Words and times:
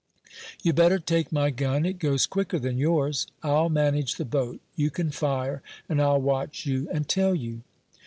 You 0.63 0.73
better 0.73 0.97
take 0.97 1.31
my 1.31 1.51
gun; 1.51 1.85
it 1.85 1.99
goes 1.99 2.25
quicker 2.25 2.57
than 2.57 2.79
yours. 2.79 3.27
I'll 3.43 3.69
manage 3.69 4.15
the 4.15 4.25
boat; 4.25 4.59
you 4.75 4.89
can 4.89 5.11
fire, 5.11 5.61
and 5.87 6.01
I'll 6.01 6.19
watch 6.19 6.65
you 6.65 6.89
and 6.91 7.07
tell 7.07 7.35
you." 7.35 7.61